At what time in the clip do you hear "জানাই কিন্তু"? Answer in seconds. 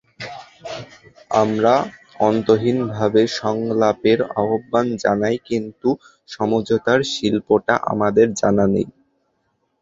5.03-5.89